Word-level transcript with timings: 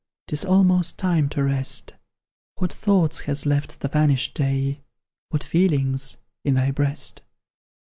'Tis 0.29 0.43
almost 0.43 0.97
time 0.97 1.29
to 1.29 1.43
rest; 1.43 1.93
What 2.55 2.73
thoughts 2.73 3.19
has 3.29 3.45
left 3.45 3.81
the 3.81 3.87
vanished 3.87 4.33
day, 4.33 4.81
What 5.29 5.43
feelings 5.43 6.17
in 6.43 6.55
thy 6.55 6.71
breast? 6.71 7.21